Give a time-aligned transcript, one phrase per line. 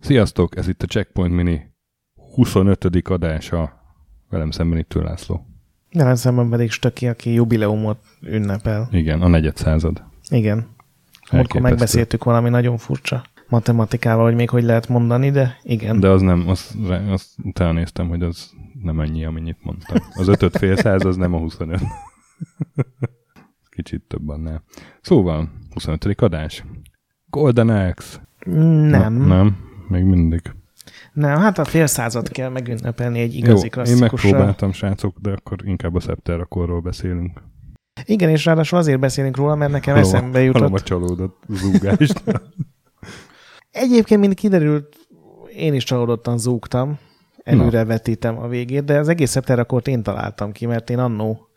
[0.00, 1.60] Sziasztok, ez itt a Checkpoint Mini
[2.34, 2.84] 25.
[3.08, 3.72] adása.
[4.30, 5.46] Velem szemben itt László.
[5.92, 8.88] Velem szemben pedig Stöki, aki jubileumot ünnepel.
[8.90, 10.02] Igen, a negyed század.
[10.30, 10.66] Igen.
[11.30, 16.00] Akkor megbeszéltük valami nagyon furcsa matematikával, hogy még hogy lehet mondani, de igen.
[16.00, 16.74] De az nem, azt,
[17.08, 18.50] azt utána néztem, hogy az
[18.82, 19.96] nem ennyi, amennyit mondtam.
[20.14, 21.80] Az ötöt fél száz, az nem a 25.
[23.76, 24.62] Kicsit több annál.
[25.00, 26.20] Szóval, 25.
[26.20, 26.64] adás.
[27.30, 28.28] Golden Axe.
[28.44, 29.12] Nem.
[29.14, 29.56] Na, nem,
[29.88, 30.42] még mindig.
[31.12, 34.08] Nem, hát a fél század kell megünnepelni egy igazi Jó, klasszikussal.
[34.08, 37.42] én megpróbáltam, srácok, de akkor inkább a Szepter akkorról beszélünk.
[38.04, 40.60] Igen, és ráadásul azért beszélünk róla, mert nekem halom, eszembe jutott.
[40.60, 42.22] Halom a csalódott zúgást.
[43.70, 44.96] Egyébként, mint kiderült,
[45.56, 46.98] én is csalódottan zúgtam,
[47.48, 47.86] előre Na.
[47.86, 51.48] vetítem a végét, de az egész akkor én találtam ki, mert én annó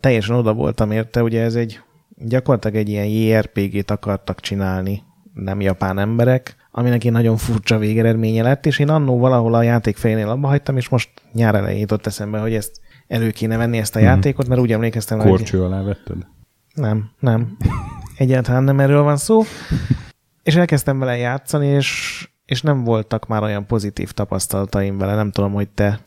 [0.00, 5.02] teljesen oda voltam érte, ugye ez egy gyakorlatilag egy ilyen JRPG-t akartak csinálni,
[5.34, 9.96] nem japán emberek, aminek egy nagyon furcsa végeredménye lett, és én annó valahol a játék
[9.96, 13.96] fejénél abba hagytam, és most nyár elején jutott eszembe, hogy ezt elő kéne venni ezt
[13.96, 14.08] a hmm.
[14.08, 15.28] játékot, mert úgy emlékeztem, hogy...
[15.28, 16.26] Korcső alá vetted?
[16.74, 17.56] Nem, nem.
[18.16, 19.42] Egyáltalán nem erről van szó.
[20.42, 25.52] És elkezdtem vele játszani, és, és nem voltak már olyan pozitív tapasztalataim vele, nem tudom,
[25.52, 26.00] hogy te...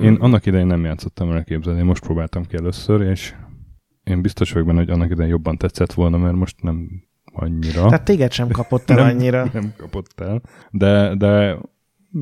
[0.00, 3.34] Én annak idején nem játszottam vele képzelni, most próbáltam ki először, és
[4.04, 6.88] én biztos vagyok benne, hogy annak idején jobban tetszett volna, mert most nem
[7.24, 7.86] annyira.
[7.86, 9.48] Tehát téged sem kapott el nem, annyira.
[9.52, 11.58] Nem kapott el, de, de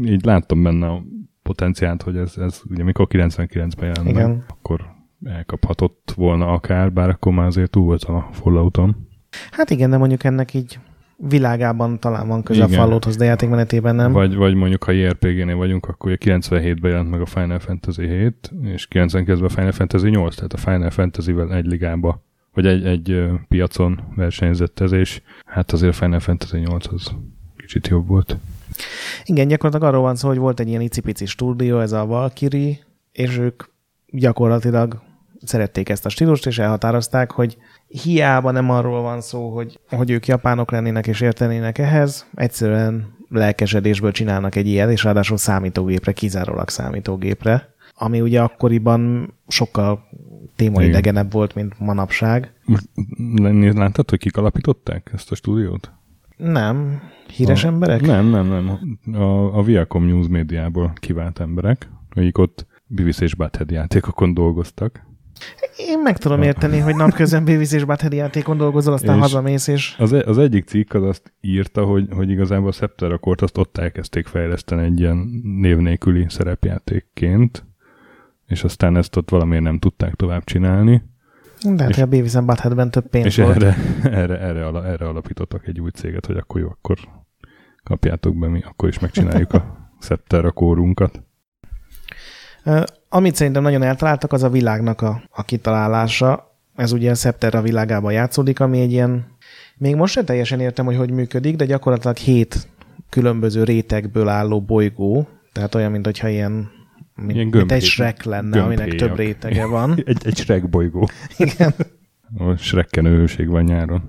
[0.05, 1.03] így láttam benne a
[1.43, 4.45] potenciált, hogy ez, ez ugye mikor 99-ben jelent Igen.
[4.49, 4.81] akkor
[5.25, 9.09] elkaphatott volna akár, bár akkor már azért túl voltam a Fallouton.
[9.51, 10.79] Hát igen, de mondjuk ennek így
[11.29, 12.79] világában talán van köze Igen.
[12.79, 14.13] a Fallouthoz, de játékmenetében nem.
[14.13, 18.53] Vagy, vagy mondjuk, ha JRPG-nél vagyunk, akkor ugye 97-ben jelent meg a Final Fantasy 7,
[18.63, 22.23] és 92-ben a Final Fantasy 8, tehát a Final Fantasy-vel egy ligába,
[22.55, 27.13] vagy egy, egy piacon versenyzett ez, és hát azért a Final Fantasy 8 az
[27.57, 28.37] kicsit jobb volt.
[29.25, 32.79] Igen, gyakorlatilag arról van szó, hogy volt egy ilyen icipici stúdió, ez a Valkyrie,
[33.13, 33.63] és ők
[34.07, 35.03] gyakorlatilag
[35.45, 37.57] szerették ezt a stílust, és elhatározták, hogy
[37.93, 44.13] hiába nem arról van szó, hogy, hogy ők japánok lennének és értenének ehhez, egyszerűen lelkesedésből
[44.13, 50.09] csinálnak egy ilyet, és ráadásul számítógépre, kizárólag számítógépre, ami ugye akkoriban sokkal
[50.57, 52.53] témaidegenebb volt, mint manapság.
[52.65, 52.89] Most
[53.75, 55.93] láttad, hogy kik alapították ezt a stúdiót?
[56.37, 57.03] Nem.
[57.37, 58.01] Híres a, emberek?
[58.01, 58.99] Nem, nem, nem.
[59.23, 65.07] A, a Viacom News médiából kivált emberek, akik ott Beavis és Butthead játékokon dolgoztak.
[65.77, 69.95] Én meg tudom érteni, hogy napközben Beavis és Butthead játékon dolgozol, aztán és hazamész, és...
[69.99, 73.79] Az, az egyik cikk az azt írta, hogy, hogy igazából a Scepter Accord azt ott
[73.79, 77.65] elkezdték fejleszteni egy ilyen név nélküli szerepjátékként,
[78.47, 81.03] és aztán ezt ott valamiért nem tudták tovább csinálni.
[81.75, 83.63] De hát a Beavis and Buttheadben több pénz és volt.
[83.63, 86.99] Erre, erre, erre, erre alapítottak egy új céget, hogy akkor jó, akkor
[87.83, 89.65] kapjátok be mi, akkor is megcsináljuk a
[90.01, 91.23] Scepter kórunkat.
[93.15, 96.57] Amit szerintem nagyon eltaláltak, az a világnak a, a kitalálása.
[96.77, 99.27] Ez ugye a Scepter világában játszódik, ami egy ilyen,
[99.77, 102.69] még most sem teljesen értem, hogy hogy működik, de gyakorlatilag hét
[103.09, 106.71] különböző rétegből álló bolygó, tehát olyan, mint hogyha ilyen
[107.15, 108.81] mint, Ilyen mint egy Shrek lenne, gömbhéjak.
[108.81, 109.95] aminek több rétege van.
[110.07, 111.09] egy, egy Shrek bolygó.
[111.37, 111.75] Igen.
[112.39, 114.03] A Shrekken őség van nyáron.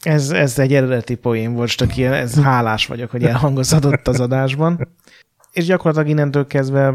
[0.00, 4.88] Ez, ez egy eredeti poén volt, csak ilyen, ez hálás vagyok, hogy elhangozhatott az adásban
[5.52, 6.94] és gyakorlatilag innentől kezdve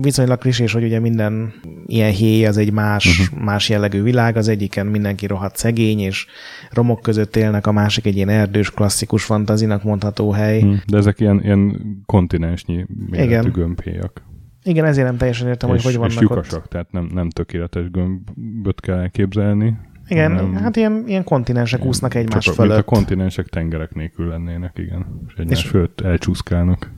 [0.00, 1.52] viszonylag klisés, hogy ugye minden
[1.86, 3.44] ilyen héj az egy más, uh-huh.
[3.44, 6.26] más jellegű világ, az egyiken mindenki rohadt szegény, és
[6.70, 10.58] romok között élnek, a másik egy ilyen erdős, klasszikus fantazinak mondható hely.
[10.58, 10.78] Uh-huh.
[10.86, 14.22] De ezek ilyen, ilyen kontinensnyi méretű gömbhéjak.
[14.62, 16.70] Igen, ezért nem teljesen értem, és, hogy hogy vannak és lyukasak, ott.
[16.70, 19.76] tehát nem, nem tökéletes gömböt kell elképzelni.
[20.10, 22.70] Igen, nem, hát ilyen, ilyen kontinensek úsznak egymás csak, fölött.
[22.72, 25.06] Mint a kontinensek tengerek nélkül lennének, igen.
[25.26, 26.92] És egymás és, fölött elcsúszkálnak.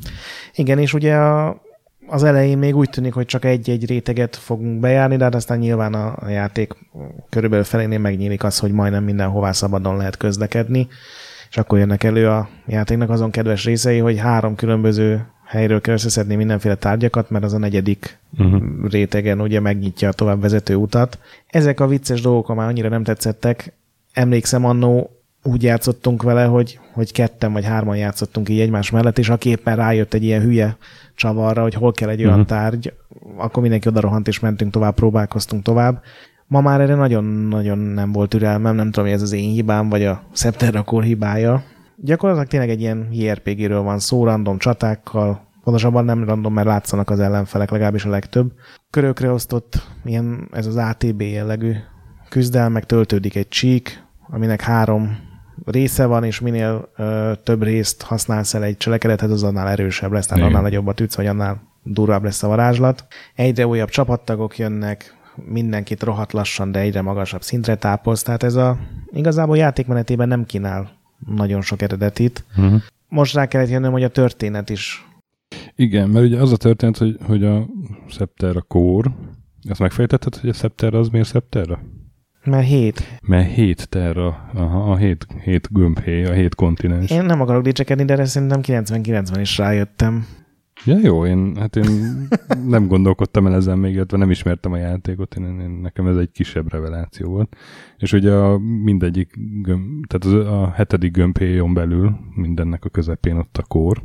[0.55, 1.63] Igen, és ugye a,
[2.07, 5.95] az elején még úgy tűnik, hogy csak egy-egy réteget fogunk bejárni, de hát aztán nyilván
[5.95, 6.73] a, a játék
[7.29, 10.89] körülbelül felénél megnyílik az, hogy majdnem mindenhová szabadon lehet közlekedni,
[11.51, 16.35] és akkor jönnek elő a játéknak azon kedves részei, hogy három különböző helyről kell összeszedni
[16.35, 18.63] mindenféle tárgyakat, mert az a negyedik uh-huh.
[18.91, 21.19] rétegen ugye megnyitja a tovább vezető utat.
[21.47, 23.73] Ezek a vicces dolgok már annyira nem tetszettek.
[24.13, 25.11] Emlékszem annó
[25.43, 29.77] úgy játszottunk vele, hogy, hogy ketten vagy hárman játszottunk így egymás mellett, és aki éppen
[29.77, 30.77] rájött egy ilyen hülye
[31.15, 32.49] csavarra, hogy hol kell egy olyan uh-huh.
[32.49, 32.93] tárgy,
[33.37, 36.03] akkor mindenki oda rohant, és mentünk tovább, próbálkoztunk tovább.
[36.47, 40.05] Ma már erre nagyon-nagyon nem volt türelmem, nem tudom, hogy ez az én hibám, vagy
[40.05, 41.63] a Scepter hibája.
[42.05, 47.21] Gyakorlatilag tényleg egy ilyen JRPG-ről van szó, random csatákkal, Pontosabban nem random, mert látszanak az
[47.21, 48.53] ellenfelek, legalábbis a legtöbb.
[48.91, 51.73] Körökre osztott ilyen, ez az ATB jellegű
[52.29, 55.19] küzdelmek, töltődik egy csík, aminek három
[55.65, 60.27] része van, és minél ö, több részt használsz el egy cselekedethez, az annál erősebb lesz,
[60.27, 63.07] tehát annál nagyobb a tűz, vagy annál durvább lesz a varázslat.
[63.35, 68.79] Egyre újabb csapattagok jönnek, mindenkit rohadt lassan, de egyre magasabb szintre tápolsz, tehát ez a
[69.11, 72.45] igazából játékmenetében nem kínál nagyon sok eredetit.
[72.57, 72.83] Uh-huh.
[73.09, 75.07] Most rá kellett jönnöm, hogy a történet is.
[75.77, 77.67] Igen, mert ugye az a történet, hogy, hogy a
[78.09, 79.13] Scepter a kór,
[79.69, 81.81] ezt megfejtetted, hogy a Scepter az miért Scepterra?
[82.45, 83.19] Mert hét.
[83.27, 87.11] Mert hét terra, aha, a hét, hét gömbhé, a hét kontinens.
[87.11, 90.27] Én nem akarok dicsekedni, de szerintem 99-ben is rájöttem.
[90.85, 92.29] Ja, jó, én, hát én
[92.67, 96.31] nem gondolkodtam el ezen még, illetve nem ismertem a játékot, én, én, nekem ez egy
[96.31, 97.57] kisebb reveláció volt.
[97.99, 103.57] És ugye a mindegyik, gömb, tehát az, a hetedik gömbhéjon belül mindennek a közepén ott
[103.57, 104.03] a kór,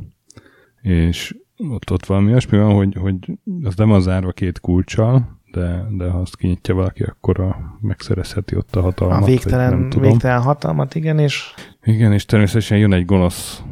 [0.82, 3.16] és ott, ott valami olyasmi van, hogy, hogy
[3.62, 8.56] az nem az zárva két kulcsal, de, de ha azt kinyitja valaki, akkor a, megszerezheti
[8.56, 9.22] ott a hatalmat.
[9.22, 10.10] A végtelen, nem tudom.
[10.10, 11.54] végtelen hatalmat, igen, és...
[11.82, 13.62] Igen, és természetesen jön egy gonosz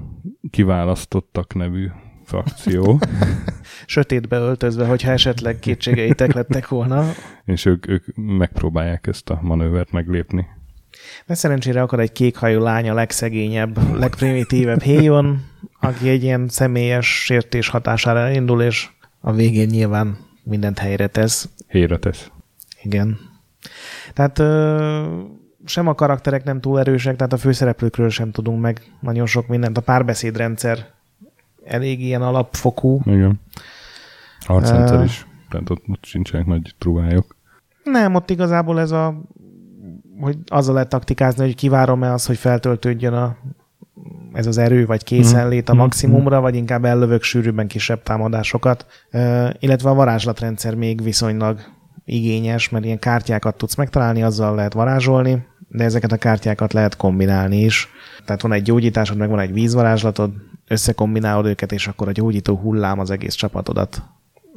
[0.51, 1.89] kiválasztottak nevű
[2.27, 2.99] frakció.
[3.87, 7.13] Sötétbe öltözve, hogyha esetleg kétségeitek lettek volna.
[7.45, 10.47] és ők, ők megpróbálják ezt a manővert meglépni.
[11.27, 15.45] De szerencsére akar egy kékhajú lány a legszegényebb, legprimitívebb héjon,
[15.81, 18.89] aki egy ilyen személyes sértés hatására indul, és
[19.21, 21.49] a végén nyilván mindent helyre tesz.
[21.69, 22.31] Helyre tesz.
[22.83, 23.19] Igen.
[24.13, 25.23] Tehát ö,
[25.65, 29.79] sem a karakterek nem túl erősek, tehát a főszereplőkről sem tudunk meg nagyon sok mindent.
[29.79, 30.95] A párbeszédrendszer
[31.67, 33.01] elég ilyen alapfokú.
[33.05, 33.41] Igen.
[34.47, 35.27] Harcrendszer uh, is.
[35.49, 37.37] Tehát ott, ott sincsenek nagy trúvályok.
[37.85, 39.23] Nem, ott igazából ez a
[40.21, 43.37] hogy azzal lehet taktikázni, hogy kivárom-e az, hogy feltöltődjön a,
[44.33, 45.83] ez az erő vagy készenlét a mhm.
[45.83, 48.87] maximumra, vagy inkább ellövök sűrűbben kisebb támadásokat.
[49.13, 51.61] Uh, illetve a varázslatrendszer még viszonylag
[52.05, 57.65] igényes, mert ilyen kártyákat tudsz megtalálni, azzal lehet varázsolni, de ezeket a kártyákat lehet kombinálni
[57.65, 57.89] is.
[58.25, 60.31] Tehát van egy gyógyításod, meg van egy vízvarázslatod,
[60.69, 64.03] összekombinálod őket, és akkor a gyógyító hullám az egész csapatodat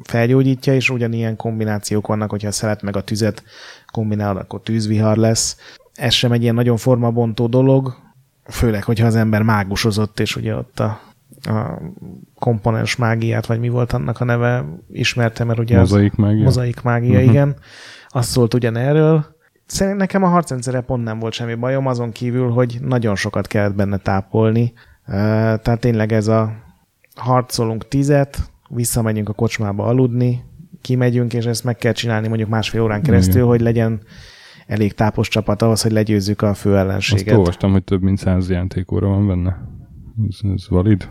[0.04, 3.44] felgyógyítja, és ugyanilyen kombinációk vannak, hogyha szelet meg a tüzet
[3.92, 5.58] kombinálod, akkor tűzvihar lesz.
[5.94, 7.96] Ez sem egy ilyen nagyon formabontó dolog,
[8.44, 11.02] főleg, hogyha az ember mágusozott, és ugye ott a,
[11.42, 11.82] a
[12.36, 17.10] komponens mágiát, vagy mi volt annak a neve, ismertem, mert ugye mozaik mágia, mozaik mágia
[17.10, 17.30] uh-huh.
[17.30, 17.56] igen.
[18.08, 19.38] Azt szólt ugyanerről.
[19.70, 23.76] Szerintem nekem a harcrendszere pont nem volt semmi bajom, azon kívül, hogy nagyon sokat kellett
[23.76, 24.74] benne tápolni.
[25.06, 26.52] Tehát tényleg ez a
[27.16, 30.44] harcolunk tizet, visszamegyünk a kocsmába aludni,
[30.82, 33.48] kimegyünk, és ezt meg kell csinálni mondjuk másfél órán keresztül, Igen.
[33.48, 34.02] hogy legyen
[34.68, 37.28] elég tápos csapat ahhoz, hogy legyőzzük a fő ellenséget.
[37.28, 39.58] Azt olvastam, hogy több mint száz játékóra van benne.
[40.30, 41.10] Ez, ez valid?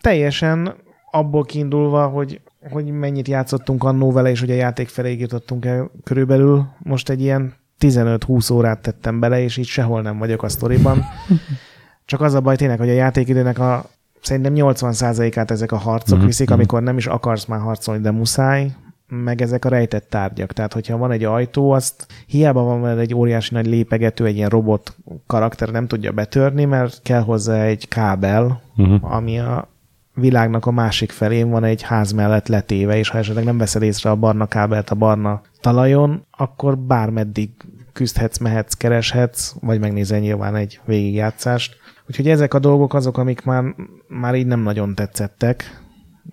[0.00, 0.74] Teljesen
[1.10, 5.90] abból kiindulva, hogy, hogy mennyit játszottunk annó vele, és hogy a játék felé jutottunk el
[6.04, 6.66] körülbelül.
[6.78, 11.04] Most egy ilyen 15-20 órát tettem bele, és így sehol nem vagyok a sztoriban.
[12.04, 13.84] Csak az a baj tényleg, hogy a játékidőnek a
[14.20, 16.26] szerintem 80%-át ezek a harcok mm-hmm.
[16.26, 18.70] viszik, amikor nem is akarsz már harcolni, de muszáj,
[19.08, 20.52] meg ezek a rejtett tárgyak.
[20.52, 24.48] Tehát, hogyha van egy ajtó, azt hiába van vele egy óriási nagy lépegető, egy ilyen
[24.48, 29.14] robot karakter nem tudja betörni, mert kell hozzá egy kábel, uh-huh.
[29.14, 29.68] ami a
[30.14, 34.10] világnak a másik felén van egy ház mellett letéve, és ha esetleg nem veszed észre
[34.10, 37.50] a barna kábelt a barna talajon, akkor bármeddig
[37.92, 41.76] küzdhetsz, mehetsz, kereshetsz, vagy megnézel nyilván egy végigjátszást.
[42.08, 43.64] Úgyhogy ezek a dolgok azok, amik már,
[44.08, 45.80] már így nem nagyon tetszettek.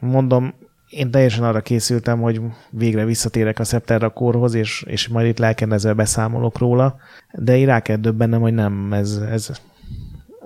[0.02, 0.54] Mondom,
[0.90, 5.94] én teljesen arra készültem, hogy végre visszatérek a Septerra korhoz, és, és majd itt lelkendezve
[5.94, 6.96] beszámolok róla,
[7.32, 9.50] de én rá kell döbbennem, hogy nem, ez, ez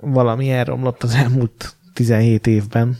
[0.00, 2.96] valami elromlott az elmúlt 17 évben.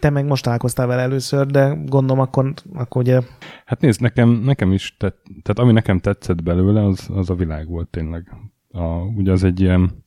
[0.00, 3.20] Te meg most találkoztál vele először, de gondolom akkor, akkor ugye...
[3.64, 7.68] Hát nézd, nekem, nekem is, tett, tehát ami nekem tetszett belőle, az, az a világ
[7.68, 8.36] volt tényleg.
[8.70, 8.84] A,
[9.16, 10.02] ugye az egy ilyen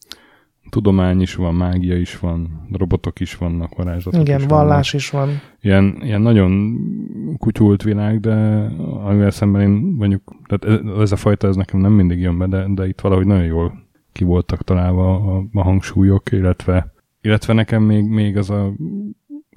[0.70, 5.06] tudomány is van, mágia is van, robotok is vannak, varázslatok Igen, is vallás vannak.
[5.06, 5.30] is van.
[5.62, 6.78] Ilyen, ilyen nagyon
[7.38, 8.36] kutyult világ, de
[9.04, 12.48] amivel szemben én mondjuk, tehát ez, ez a fajta, ez nekem nem mindig jön be,
[12.48, 17.84] de, de itt valahogy nagyon jól ki voltak találva a, a hangsúlyok, illetve, illetve nekem
[17.84, 18.74] még, még az a,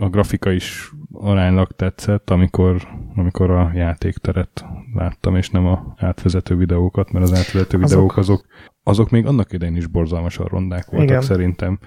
[0.01, 4.65] a grafika is aránylag tetszett, amikor, amikor a játékteret
[4.95, 8.47] láttam, és nem a átvezető videókat, mert az átvezető azok, videók azok,
[8.83, 11.21] azok még annak idején is borzalmasan rondák voltak Igen.
[11.21, 11.79] szerintem.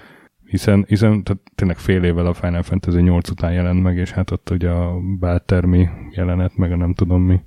[0.45, 4.31] Hiszen, hiszen tehát tényleg fél évvel a Final Fantasy 8 után jelent meg, és hát
[4.31, 7.41] ott ugye a báltermi jelenet, meg a nem tudom mi.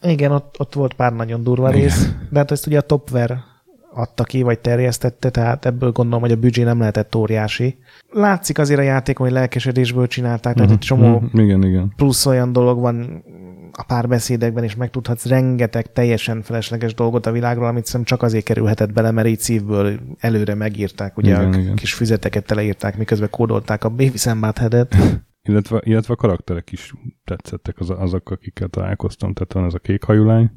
[0.00, 1.80] Igen, ott, ott volt pár nagyon durva Igen.
[1.80, 3.44] rész, de hát ezt ugye a Topware
[3.92, 7.78] adta ki, vagy terjesztette, tehát ebből gondolom, hogy a büdzsé nem lehetett óriási.
[8.10, 11.92] Látszik azért a játékon, hogy lelkesedésből csinálták, tehát egy csomó Mhm, Igen, igen.
[11.96, 13.24] plusz olyan dolog van
[13.72, 18.92] a párbeszédekben is megtudhatsz rengeteg teljesen felesleges dolgot a világról, amit szerintem csak azért kerülhetett
[18.92, 21.74] bele, mert így szívből előre megírták, ugye Igen, a igen.
[21.74, 24.18] kis füzeteket teleírták, miközben kódolták a Baby
[24.54, 24.96] Head-et.
[25.48, 26.92] Illetve, illetve a karakterek is
[27.24, 29.32] tetszettek az, azok, akikkel találkoztam.
[29.32, 30.50] Tehát van ez a kék hajulány,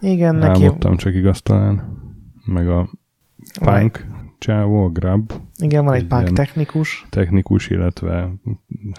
[0.00, 1.98] Igen, neki álmodtam csak igaz talán,
[2.48, 2.88] meg a
[3.60, 4.06] punk
[4.38, 7.06] csávó, a grab igen, van egy egy punk technikus.
[7.10, 8.32] technikus, illetve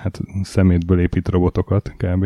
[0.01, 2.25] hát szemétből épít robotokat kb.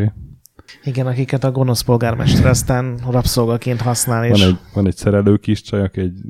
[0.84, 5.62] Igen, akiket a gonosz polgármester aztán rabszolgaként használ, és Van egy, van egy szerelő kis
[5.62, 6.22] csaj, aki egy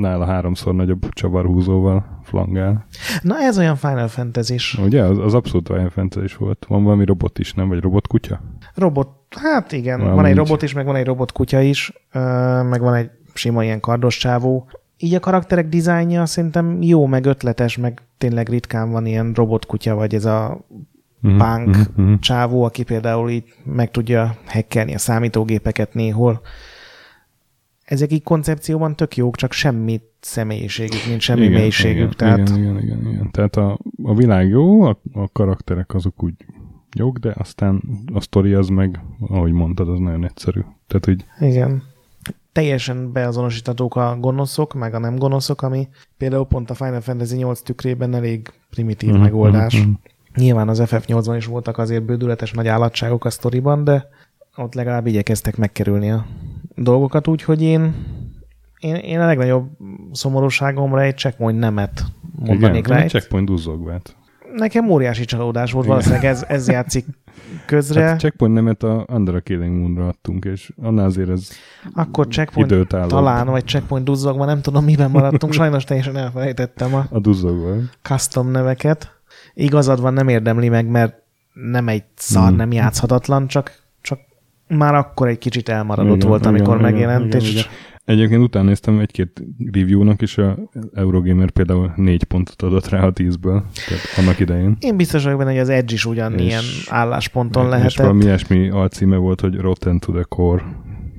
[0.00, 2.86] nála háromszor nagyobb csavarhúzóval flangál.
[3.22, 4.78] na ez olyan Final fantasy -s.
[4.78, 5.02] Ugye?
[5.02, 6.64] Az, az abszolút Final Fantasy volt.
[6.68, 7.68] Van valami robot is, nem?
[7.68, 8.40] Vagy robotkutya?
[8.74, 10.20] Robot, hát igen, Valamint.
[10.20, 11.92] van egy robot is, meg van egy robotkutya is,
[12.70, 14.68] meg van egy sima ilyen kardos csávó.
[14.96, 20.14] Így a karakterek dizájnja szerintem jó, meg ötletes, meg tényleg ritkán van ilyen robotkutya, vagy
[20.14, 20.60] ez a
[21.20, 21.76] Mhm, Punk.
[21.76, 22.14] mhm, mhm.
[22.18, 26.40] csávó, aki például így meg tudja hackelni a számítógépeket néhol.
[27.84, 31.96] Ezek így koncepcióban tök jók, csak semmi személyiségük, nincs semmi Igen, mélységük.
[31.96, 33.30] Igen, tehát igen, igen, igen, igen.
[33.30, 36.34] Tehát a, a világ jó, a, a karakterek azok úgy
[36.96, 37.82] jók, de aztán
[38.14, 40.60] a sztori az meg, ahogy mondtad, az nagyon egyszerű.
[40.86, 41.82] Tehát, hogy Igen.
[42.52, 45.88] Teljesen beazonosíthatók a gonoszok, meg a nem gonoszok, ami
[46.18, 49.74] például pont a Final Fantasy 8 tükrében elég primitív Mhm, megoldás.
[49.78, 49.92] mhm, mhm.
[50.34, 54.08] Nyilván az FF8-ban is voltak azért bődületes nagy állatságok a sztoriban, de
[54.56, 56.26] ott legalább igyekeztek megkerülni a
[56.74, 57.94] dolgokat, úgyhogy én,
[58.80, 59.68] én, én a legnagyobb
[60.12, 62.04] szomorúságomra egy checkpoint nemet
[62.36, 63.02] mondanék Igen, rá.
[63.02, 64.16] Egy- checkpoint duzzogvát.
[64.56, 67.04] Nekem óriási csalódás volt, valószínűleg ez, ez játszik
[67.66, 68.02] közre.
[68.02, 71.48] Hát checkpoint nemet a Under a Killing Moonra adtunk, és annál azért ez
[71.94, 73.08] Akkor checkpoint időt álló.
[73.08, 77.74] talán, vagy checkpoint duzzogva, nem tudom, miben maradtunk, sajnos teljesen elfelejtettem a A duzzogva.
[78.02, 79.20] custom neveket.
[79.54, 81.14] Igazad van, nem érdemli meg, mert
[81.52, 82.56] nem egy szar, Mm.
[82.56, 84.18] nem játszhatatlan, csak, csak
[84.68, 87.64] már akkor egy kicsit elmaradott Igen, volt, amikor igen, megjelent, igen, és igen.
[88.10, 90.58] Egyébként utána néztem egy-két review-nak, és a
[90.94, 94.76] Eurogamer például négy pontot adott rá a tízből, tehát annak idején.
[94.80, 97.94] én biztos vagyok benne, hogy az Edge is ugyanilyen És- állásponton és lehetett.
[97.94, 100.62] valami ilyesmi alcíme volt, hogy Rotten to the Core.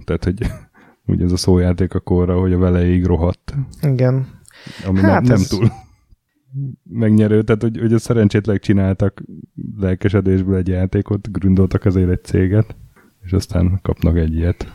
[0.05, 0.38] Tehát, hogy
[1.15, 4.27] ugye ez a szójáték a korra, hogy a veleig rohadt, Igen.
[4.86, 5.71] ami Hát nem, nem ez- túl
[6.89, 9.24] megnyerő, tehát hogy, hogy ezt szerencsétleg csináltak
[9.79, 12.75] lelkesedésből egy játékot, gründoltak ezért egy céget,
[13.24, 14.71] és aztán kapnak egy ilyet.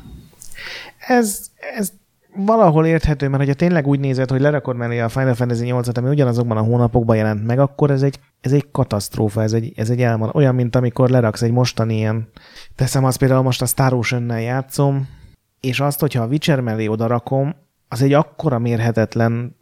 [1.09, 1.93] Ez, ez
[2.37, 6.09] valahol érthető, mert hogyha tényleg úgy nézed, hogy lerakod mellé a Final Fantasy 8-at, ami
[6.09, 10.03] ugyanazokban a hónapokban jelent meg, akkor ez egy, ez egy katasztrófa, ez egy, ez egy
[10.03, 10.31] elmar.
[10.33, 12.29] Olyan, mint amikor leraksz egy mostani ilyen,
[12.75, 15.09] teszem azt például most a Star Ocean-nel játszom,
[15.61, 17.55] és azt, hogyha a Witcher mellé odarakom,
[17.89, 19.57] az egy akkora mérhetetlen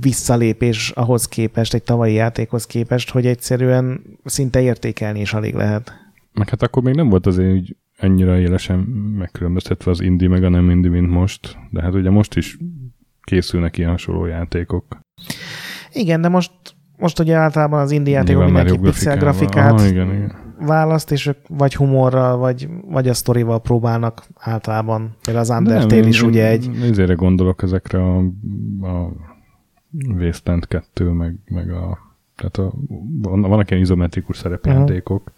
[0.00, 5.92] visszalépés ahhoz képest, egy tavalyi játékhoz képest, hogy egyszerűen szinte értékelni is alig lehet.
[6.32, 8.78] Meg hát akkor még nem volt azért úgy annyira élesen
[9.18, 12.58] megkülönböztetve az indie meg a nem indie, mint most, de hát ugye most is
[13.22, 14.84] készülnek ilyen hasonló játékok.
[15.92, 16.52] Igen, de most,
[16.96, 20.54] most ugye általában az indie játékok mindenki pixel grafikát Aha, igen, igen.
[20.58, 25.16] választ, és ők vagy humorral, vagy, vagy a sztorival próbálnak általában.
[25.22, 26.70] Például az Undertale én- is én ugye egy...
[26.82, 28.18] Ezért gondolok ezekre a,
[28.80, 29.12] a
[30.18, 32.72] Wasteland 2, meg, meg a tehát a,
[33.20, 35.32] van, vannak ilyen izometrikus szerepjátékok,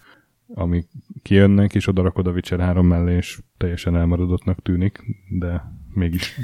[0.55, 0.89] amik
[1.25, 4.99] kijönnek, és odarakod a Witcher 3 mellé, és teljesen elmaradottnak tűnik,
[5.39, 5.63] de
[5.95, 6.41] mégis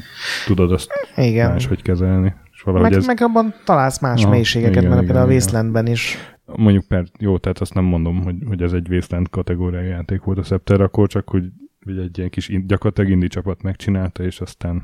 [0.46, 1.50] tudod azt Igen.
[1.50, 2.34] máshogy kezelni.
[2.52, 5.34] És Meg, ez, meg abban találsz más Aha, mélységeket, igen, mert igen, például a.
[5.34, 6.16] Wastelandben is.
[6.44, 10.38] mondjuk per, jó, tehát azt nem mondom, hogy, hogy ez egy Wasteland kategóriai játék volt
[10.38, 11.44] a Scepter, akkor csak, hogy,
[11.84, 14.82] hogy egy ilyen kis, in- gyakorlatilag indie csapat megcsinálta, és aztán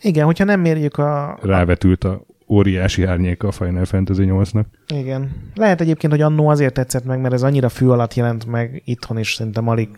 [0.00, 1.38] Igen, hogyha nem mérjük a...
[1.42, 4.64] rávetült a óriási árnyéka a Final Fantasy 8-nak.
[4.94, 5.30] Igen.
[5.54, 9.18] Lehet egyébként, hogy annó azért tetszett meg, mert ez annyira fű alatt jelent meg itthon
[9.18, 9.88] is, szerintem alig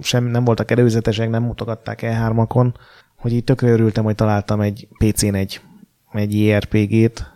[0.00, 2.74] sem nem voltak előzetesek, nem mutogatták E3-akon,
[3.16, 5.60] hogy így tökre örültem, hogy találtam egy PC-n egy,
[6.12, 7.34] egy JRPG-t.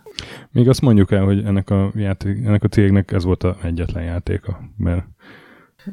[0.51, 4.05] Még azt mondjuk el, hogy ennek a, játék, ennek a cégnek ez volt a egyetlen
[4.05, 5.05] játéka, mert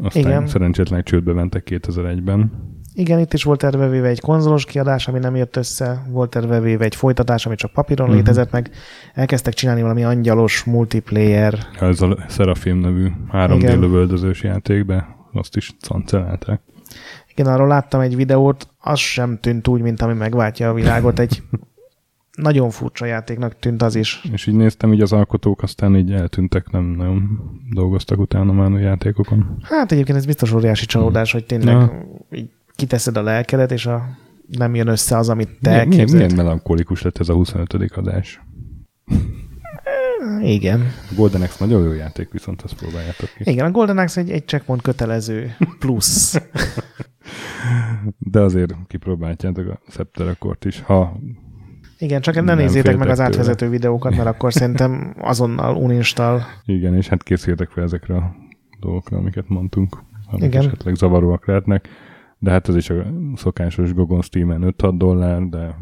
[0.02, 0.32] aztán Igen.
[0.32, 0.48] Igen.
[0.48, 2.52] szerencsétlen csődbe mentek 2001-ben.
[3.00, 6.60] Igen, itt is volt terve véve egy konzolos kiadás, ami nem jött össze, volt terve
[6.60, 8.16] véve egy folytatás, ami csak papíron Mhm.
[8.16, 8.70] létezett, meg
[9.14, 11.58] elkezdtek csinálni valami angyalos multiplayer.
[11.80, 13.80] Ez a Seraphim nevű 3D Igen.
[13.80, 16.62] lövöldözős játék, de azt is cancelálták.
[17.32, 21.20] Igen, arról láttam egy videót, az sem tűnt úgy, mint ami megváltja a világot.
[21.20, 21.44] Egy
[22.42, 24.22] nagyon furcsa játéknak tűnt az is.
[24.32, 27.40] És így néztem, így az alkotók aztán így eltűntek, nem nagyon
[27.74, 29.58] dolgoztak utána már a játékokon.
[29.62, 31.92] Hát egyébként ez biztos óriási csalódás, hogy tényleg
[32.32, 34.06] így kiteszed a lelkedet, és a
[34.48, 36.32] nem jön össze az, amit te milyen, milyen, képzelt.
[36.32, 37.74] milyen melankolikus lett ez a 25.
[37.96, 38.42] adás.
[40.42, 40.80] Igen.
[41.12, 43.52] A Golden Axe nagyon jó játék, viszont azt próbáljátok ki.
[43.52, 46.36] Igen, a Golden Axe egy, egy checkpoint kötelező plusz.
[48.18, 51.20] De azért kipróbáljátok a Scepterakort is, ha
[51.98, 53.24] Igen, csak ne nézzétek meg az féltek tőle.
[53.24, 56.42] átvezető videókat, mert akkor szerintem azonnal uninstall.
[56.66, 58.36] igen, és hát készüljetek fel ezekre a
[58.80, 59.98] dolgokra, amiket mondtunk,
[60.32, 60.66] amik Igen.
[60.66, 61.88] esetleg zavaróak lehetnek.
[62.40, 65.76] De hát ez is a szokásos Gogon Steam-en 5-6 dollár, de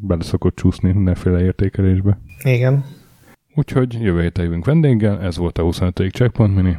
[0.00, 2.20] bele szokott csúszni mindenféle értékelésbe.
[2.44, 2.84] Igen.
[3.54, 6.12] Úgyhogy jövő héten jövünk vendéggel, ez volt a 25.
[6.12, 6.76] Checkpoint Mini,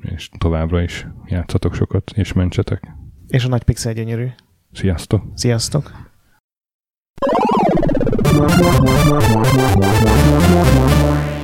[0.00, 2.94] és továbbra is játszatok sokat, és mentsetek.
[3.28, 4.26] És a nagy pixel gyönyörű.
[4.72, 5.22] Sziasztok!
[5.34, 6.04] Sziasztok!
[11.16, 11.35] You.